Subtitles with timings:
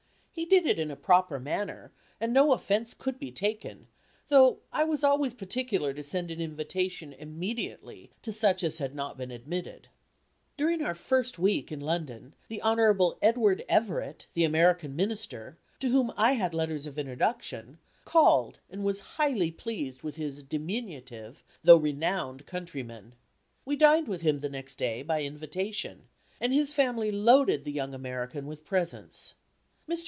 [0.33, 3.87] He did it in a proper manner, and no offence could be taken,
[4.29, 9.17] though I was always particular to send an invitation immediately to such as had not
[9.17, 9.89] been admitted.
[10.55, 13.15] During our first week in London, the Hon.
[13.21, 19.01] Edward Everett, the American Minister, to whom I had letters of introduction, called and was
[19.01, 23.15] highly pleased with his diminutive though renowned countryman.
[23.65, 26.03] We dined with him the next day, by invitation,
[26.39, 29.33] and his family loaded the young American with presents.
[29.33, 29.35] Mr.